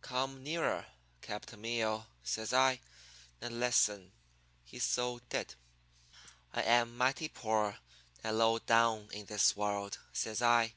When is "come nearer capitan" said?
0.00-1.60